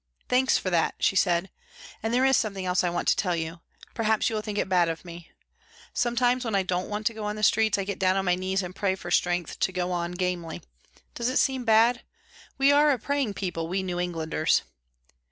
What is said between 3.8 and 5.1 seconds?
Perhaps you will think it bad of